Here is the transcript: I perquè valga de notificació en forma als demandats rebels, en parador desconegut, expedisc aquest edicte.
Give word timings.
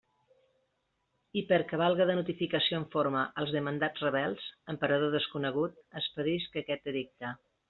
I 1.41 1.43
perquè 1.51 1.79
valga 1.81 2.07
de 2.11 2.15
notificació 2.19 2.79
en 2.79 2.87
forma 2.97 3.27
als 3.43 3.53
demandats 3.59 4.07
rebels, 4.07 4.49
en 4.73 4.81
parador 4.87 5.15
desconegut, 5.19 5.81
expedisc 6.03 6.59
aquest 6.65 6.95
edicte. 6.95 7.37